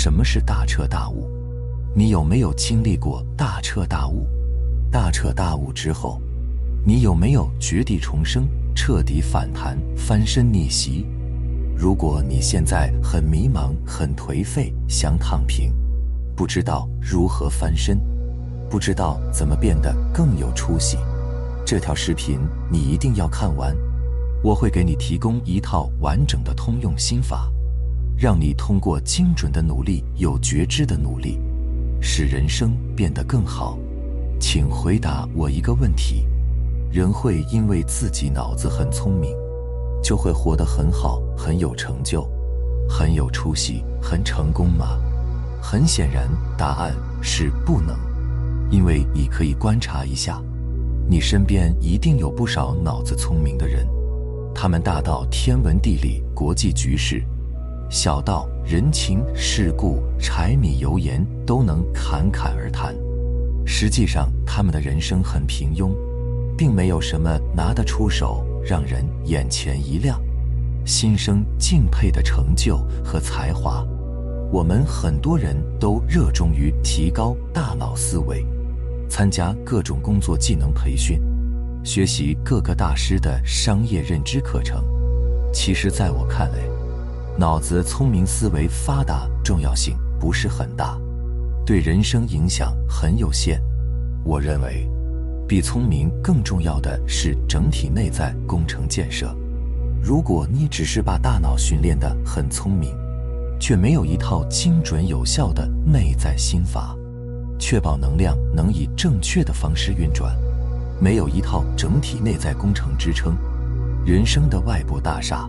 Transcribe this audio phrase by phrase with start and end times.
[0.00, 1.28] 什么是大彻大悟？
[1.92, 4.28] 你有没有经历过大彻大悟？
[4.92, 6.22] 大彻大悟之后，
[6.86, 11.04] 你有没有绝地重生、彻底反弹、翻身逆袭？
[11.76, 15.74] 如果你现在很迷茫、很颓废，想躺平，
[16.36, 18.00] 不知道如何翻身，
[18.70, 20.96] 不知道怎么变得更有出息，
[21.66, 22.38] 这条视频
[22.70, 23.76] 你一定要看完。
[24.44, 27.50] 我会给你提供一套完整的通用心法，
[28.18, 31.38] 让你通过精准的努力、有觉知的努力，
[32.00, 33.78] 使人生变得更好。
[34.40, 36.26] 请回答我一个问题：
[36.90, 39.32] 人会因为自己脑子很聪明？
[40.02, 42.28] 就会活得很好，很有成就，
[42.88, 44.98] 很有出息，很成功吗？
[45.62, 46.92] 很显然，答案
[47.22, 47.96] 是不能。
[48.68, 50.42] 因为你可以观察一下，
[51.08, 53.86] 你身边一定有不少脑子聪明的人，
[54.52, 57.22] 他们大到天文地理、国际局势，
[57.90, 62.94] 小到人情世故、柴米油盐都能侃侃而谈。
[63.66, 65.92] 实际上，他们的人生很平庸，
[66.56, 68.44] 并没有什么拿得出手。
[68.68, 70.20] 让人眼前一亮，
[70.84, 73.82] 心生敬佩的成就和才华。
[74.52, 78.44] 我们很多人都热衷于提高大脑思维，
[79.08, 81.18] 参加各种工作技能培训，
[81.82, 84.84] 学习各个大师的商业认知课程。
[85.50, 86.58] 其实，在我看来，
[87.38, 90.98] 脑子聪明、思维发达重要性不是很大，
[91.64, 93.62] 对人生影响很有限。
[94.24, 94.88] 我认为。
[95.48, 99.34] 比聪明更重要的是整体内在工程建设。
[100.02, 102.94] 如果你只是把大脑训练得很聪明，
[103.58, 106.94] 却没有一套精准有效的内在心法，
[107.58, 110.36] 确保能量能以正确的方式运转，
[111.00, 113.34] 没有一套整体内在工程支撑，
[114.04, 115.48] 人生的外部大厦，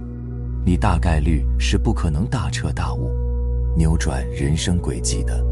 [0.69, 3.09] 你大概率是不可能大彻大悟、
[3.75, 5.43] 扭转人生轨迹的。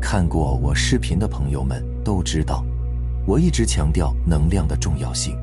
[0.00, 2.64] 看过我视频的朋友们都知道。
[3.26, 5.36] 我一直强调能量的重要性，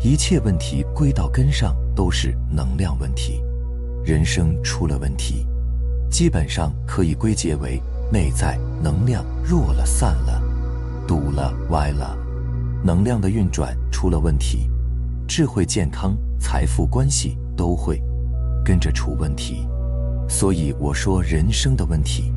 [0.00, 3.44] 一切问题归到根上都是能量问题。
[4.02, 5.46] 人生出了问题，
[6.10, 7.78] 基本上可以归结为
[8.10, 10.42] 内在能量弱了、散了、
[11.06, 12.16] 堵了、歪了，
[12.82, 14.70] 能量的运转出了问题，
[15.28, 18.02] 智慧、健康、财富、关系都会
[18.64, 19.68] 跟着出问题。
[20.28, 22.32] 所以我说，人生的问题，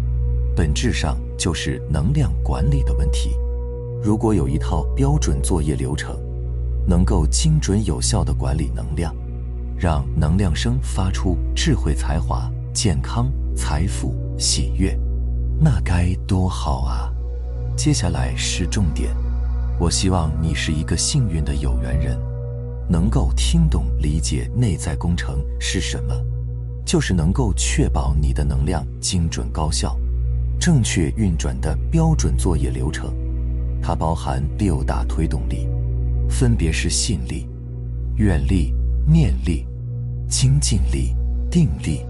[0.56, 3.32] 本质上就是能量管理的问题。
[4.04, 6.16] 如果有一套标准作业流程，
[6.86, 9.16] 能够精准有效的管理能量，
[9.78, 14.98] 让能量生发出智慧、才华、健康、财富、喜悦，
[15.60, 17.12] 那该多好啊！
[17.76, 19.12] 接下来是重点，
[19.80, 22.20] 我希望你是一个幸运的有缘人，
[22.90, 26.14] 能够听懂、理解内在工程是什么，
[26.86, 29.98] 就是能够确保你的能量精准、高效、
[30.60, 33.14] 正确运转的标准作业流程。
[33.82, 35.68] 它包含六大推动力，
[36.30, 37.48] 分别是信力、
[38.16, 38.74] 愿力、
[39.06, 39.66] 念力、
[40.30, 41.16] 精进力、
[41.52, 42.06] 定力、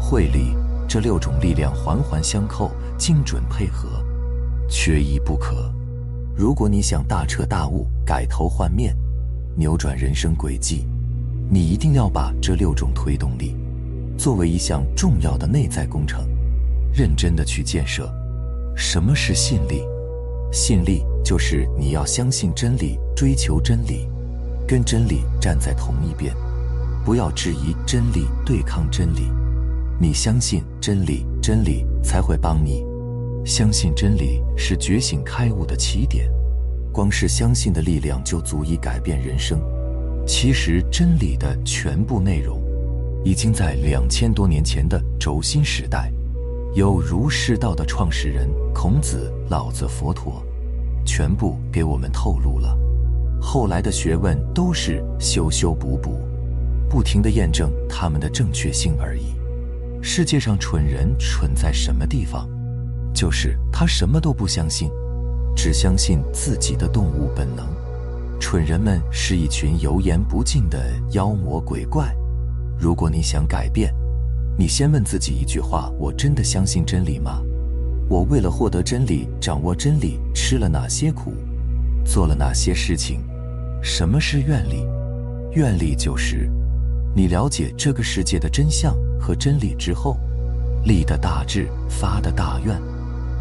[0.00, 0.56] 慧力。
[0.88, 4.04] 这六种力量环环相扣，精准配合，
[4.68, 5.74] 缺一不可。
[6.36, 8.96] 如果你想大彻大悟、改头换面、
[9.58, 10.86] 扭转人生轨迹，
[11.48, 13.56] 你一定要把这六种推动力
[14.18, 16.28] 作为一项重要的内在工程，
[16.92, 18.12] 认真的去建设。
[18.76, 19.82] 什么是信力？
[20.52, 24.06] 信力就是你要相信真理，追求真理，
[24.68, 26.34] 跟真理站在同一边，
[27.02, 29.32] 不要质疑真理，对抗真理。
[29.98, 32.84] 你相信真理，真理才会帮你。
[33.46, 36.30] 相信真理是觉醒开悟的起点，
[36.96, 39.60] 光是相信的力量就足以改变人生。
[40.26, 42.58] 其实真理的全部内容，
[43.22, 46.10] 已经在两千多年前的轴心时代。
[46.74, 50.42] 有儒释道的创始人孔子、老子、佛陀，
[51.04, 52.74] 全部给我们透露了。
[53.42, 56.18] 后来的学问都是修修补补，
[56.88, 59.34] 不停的验证他们的正确性而已。
[60.00, 62.48] 世界上蠢人蠢在什么地方？
[63.12, 64.90] 就是他什么都不相信，
[65.56, 67.66] 只相信自己的动物本能。
[68.38, 70.78] 蠢人们是一群油盐不进的
[71.12, 72.14] 妖魔鬼怪。
[72.78, 73.92] 如果你想改变，
[74.58, 77.42] 你先问自己一句话：我真的相信真理吗？
[78.08, 81.32] 我为了获得真理、掌握真理，吃了哪些苦，
[82.04, 83.20] 做了哪些事情？
[83.82, 84.86] 什么是愿力？
[85.52, 86.50] 愿力就是
[87.14, 90.18] 你了解这个世界的真相和真理之后，
[90.84, 92.80] 立的大志、发的大愿，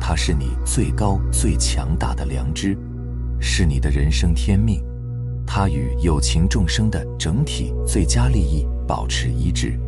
[0.07, 2.77] 它是你最高最强大的良知，
[3.39, 4.79] 是你的人生天命，
[5.47, 9.79] 它与有情众生的整体最佳利益保持一致。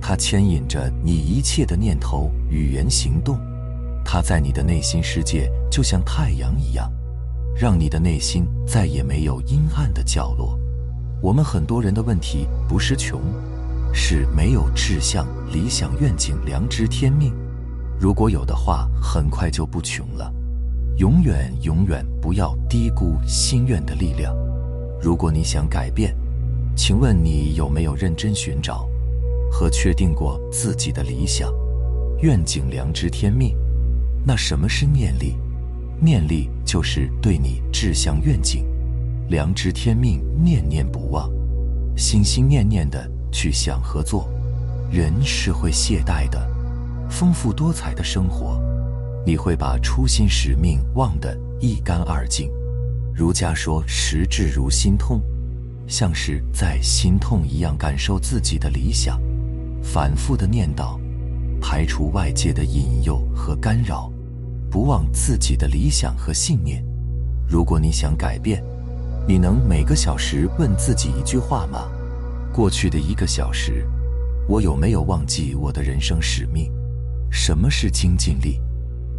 [0.00, 3.40] 它牵引着你一切的念头、语言、行动。
[4.04, 6.88] 它在你的内心世界，就像太阳一样，
[7.56, 10.56] 让你的内心再也没有阴暗的角落。
[11.20, 13.20] 我们很多人的问题不是穷，
[13.92, 17.34] 是没有志向、理想、愿景、良知、天命。
[17.98, 20.32] 如果有的话，很快就不穷了。
[20.98, 24.34] 永远、永远不要低估心愿的力量。
[25.00, 26.16] 如果你想改变，
[26.74, 28.88] 请问你有没有认真寻找
[29.50, 31.52] 和确定过自己的理想、
[32.22, 33.56] 愿景、良知、天命？
[34.24, 35.36] 那什么是念力？
[35.98, 38.66] 念力就是对你志向、愿景、
[39.28, 41.30] 良知、天命念念不忘，
[41.96, 44.28] 心心念念的去想和做。
[44.90, 46.46] 人是会懈怠的，
[47.18, 48.60] 丰富多彩的生活，
[49.24, 52.50] 你会把初心使命忘得一干二净。
[53.14, 55.22] 儒家说：“实志如心痛”，
[55.88, 59.18] 像是在心痛一样感受自己的理想，
[59.82, 61.00] 反复的念叨，
[61.58, 64.12] 排除外界的引诱和干扰。
[64.70, 66.84] 不忘自己的理想和信念。
[67.48, 68.62] 如果你想改变，
[69.26, 71.88] 你能每个小时问自己一句话吗？
[72.52, 73.88] 过去的一个小时，
[74.46, 76.70] 我有没有忘记我的人生使命？
[77.38, 78.58] 什么是精进力？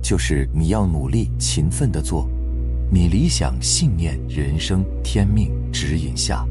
[0.01, 2.27] 就是你要努力、勤奋地做，
[2.91, 6.43] 你理想、信念、人生、天命指引下，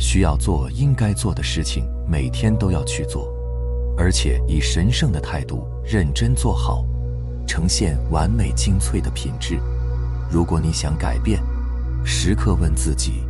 [0.00, 3.32] 需要做、应该做的事情，每天都要去做，
[3.96, 6.84] 而且以神圣的态度认真做好。
[7.46, 9.60] 呈现完美精粹的品质。
[10.28, 11.40] 如果你想改变，
[12.04, 13.22] 时刻问自己：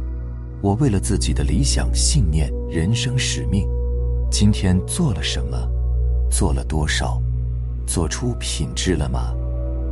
[0.63, 3.69] 我为了自己的理想、信念、人生使命，
[4.31, 5.57] 今天做了什么？
[6.31, 7.23] 做了多少？
[7.87, 9.33] 做出品质了吗？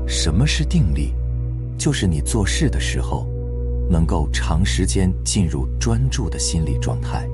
[0.07, 1.15] 什么是定力？
[1.79, 3.27] 就是你做事的时候，
[3.91, 7.29] 能够长时间进入专注的心理状态，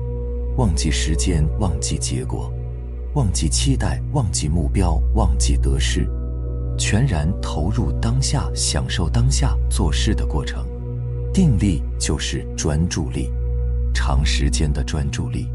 [0.57, 2.51] 忘记时间，忘记结果，
[3.13, 6.07] 忘记期待，忘记目标，忘记得失。
[6.77, 10.65] 全然投入当下，享受当下做事的过程。
[11.33, 13.31] 定力就是专注力，
[13.93, 15.47] 长时间的专注力，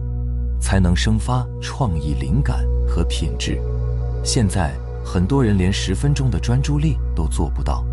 [0.61, 3.61] 才能生发创意、灵感和品质。
[4.23, 4.73] 现在
[5.06, 7.87] 很多人连十分钟的专注力都做不到。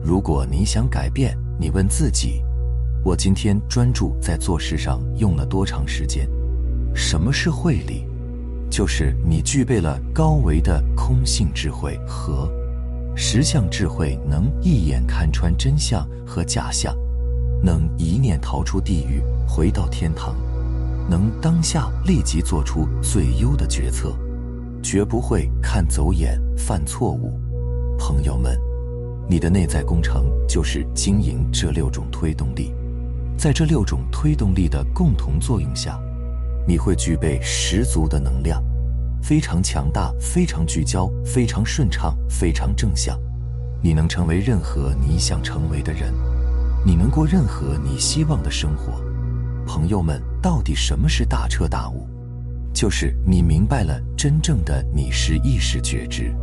[0.00, 2.40] 如果你想改变，你问自己：
[3.04, 6.28] 我今天专注在做事上用了多长时间？
[6.94, 8.06] 什么是慧力？
[8.70, 12.48] 就是你具备了高维的空性智慧和。
[13.16, 16.96] 实相智慧能一眼看穿真相和假象，
[17.60, 20.36] 能一念逃出地狱回到天堂，
[21.10, 24.16] 能当下立即做出最优的决策，
[24.82, 27.40] 绝不会看走眼犯错误。
[27.98, 28.58] 朋友们，
[29.28, 32.74] 你的内在工程就是经营这六种推动力，
[33.38, 35.98] 在这六种推动力的共同作用下，
[36.66, 38.62] 你会具备十足的能量。
[39.22, 43.16] 非常强大，非常聚焦，非常顺畅，非常正向。
[43.80, 46.12] 你能成为任何你想成为的人，
[46.84, 49.00] 你能过任何你希望的生活。
[49.64, 52.08] 朋友们，到底什么是大彻大悟？
[52.82, 56.34] 就是你明白了真正的你是意识觉知，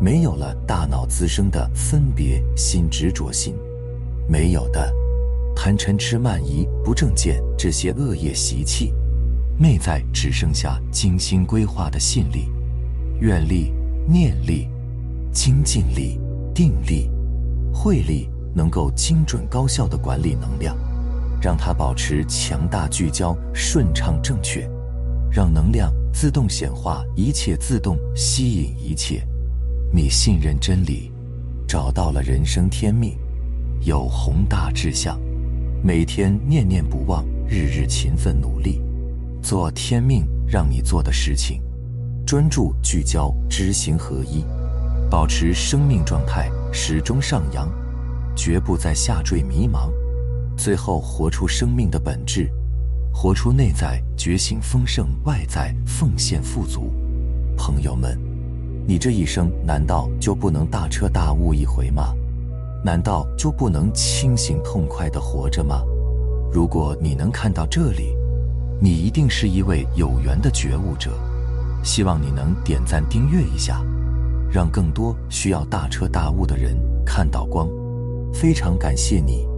[0.00, 3.56] 没有了大脑滋生的分别心、执着心，
[4.28, 4.94] 没有的
[5.56, 8.94] 贪嗔痴慢疑不正见这些恶业习气。
[9.58, 12.48] 内在只剩下精心规划的信力、
[13.18, 13.72] 愿力、
[14.06, 14.68] 念力、
[15.32, 16.20] 精进力、
[16.54, 17.10] 定力、
[17.74, 20.76] 慧力，能够精准高效的管理能量，
[21.40, 24.70] 让它保持强大、聚焦、顺畅、正确，
[25.32, 29.26] 让能量自动显化，一切自动吸引一切。
[29.90, 31.10] 你信任真理，
[31.66, 33.16] 找到了人生天命，
[33.80, 35.18] 有宏大志向，
[35.82, 38.82] 每天念念不忘，日日勤奋努力。
[39.40, 41.62] 做天命让你做的事情，
[42.26, 44.44] 专注聚焦，知行合一，
[45.10, 47.72] 保持生命状态始终上扬，
[48.36, 49.90] 绝不在下坠迷茫，
[50.58, 52.52] 最后活出生命的本质，
[53.10, 56.92] 活出内在觉醒丰盛，外在奉献富足。
[57.56, 58.16] 朋友们，
[58.86, 62.14] 你这一生难道就不能大彻大悟一回吗？
[62.84, 65.82] 难道就不能清醒痛快的活着吗？
[66.52, 68.14] 如果你能看到这里。
[68.80, 71.10] 你一定是一位有缘的觉悟者，
[71.82, 73.84] 希望你能点赞订阅一下，
[74.48, 77.68] 让更多需要大彻大悟的人看到光。
[78.32, 79.51] 非常感谢你。